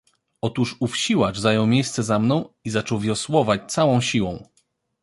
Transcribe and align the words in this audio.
"Otóż 0.41 0.75
ów 0.79 0.97
siłacz 0.97 1.37
zajął 1.37 1.67
miejsce 1.67 2.03
za 2.03 2.19
mną 2.19 2.53
i 2.63 2.69
zaczął 2.69 2.99
wiosłować 2.99 3.71
całą 3.71 4.01
siłą." 4.01 4.43